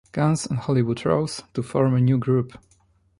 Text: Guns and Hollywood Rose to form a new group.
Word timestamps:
Guns 0.13 0.47
and 0.47 0.57
Hollywood 0.57 1.05
Rose 1.05 1.43
to 1.53 1.61
form 1.61 1.93
a 1.93 2.01
new 2.01 2.17
group. 2.17 2.57